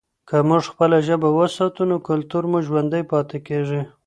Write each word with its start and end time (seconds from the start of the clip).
که 0.27 0.35
موږ 0.47 0.63
خپله 0.71 0.97
ژبه 1.07 1.29
وساتو 1.33 1.81
نو 1.89 1.95
کلتور 2.07 2.43
مو 2.51 2.59
ژوندی 2.67 3.03
پاتې 3.11 3.37
کېږي. 3.47 3.81